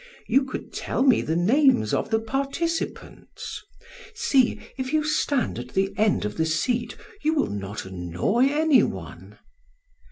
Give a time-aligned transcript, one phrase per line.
[0.27, 3.61] You could tell me the names of the participants.
[4.15, 9.37] See, if you stand at the end of the seat, you will not annoy anyone."